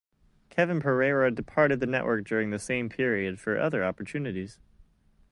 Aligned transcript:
Kevin 0.49 0.81
Pereira 0.81 1.29
departed 1.29 1.79
the 1.79 1.85
network 1.85 2.25
during 2.27 2.49
the 2.49 2.57
same 2.57 2.89
period 2.89 3.39
for 3.39 3.59
other 3.59 3.83
opportunities. 3.85 4.57